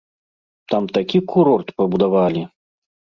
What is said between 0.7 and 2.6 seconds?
Там такі курорт пабудавалі!